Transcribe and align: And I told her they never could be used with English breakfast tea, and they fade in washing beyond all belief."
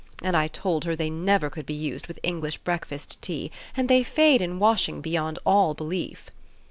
And 0.23 0.35
I 0.35 0.47
told 0.47 0.85
her 0.85 0.95
they 0.95 1.11
never 1.11 1.47
could 1.51 1.67
be 1.67 1.75
used 1.75 2.07
with 2.07 2.19
English 2.23 2.57
breakfast 2.57 3.21
tea, 3.21 3.51
and 3.77 3.87
they 3.87 4.01
fade 4.01 4.41
in 4.41 4.57
washing 4.57 4.99
beyond 4.99 5.37
all 5.45 5.75
belief." 5.75 6.31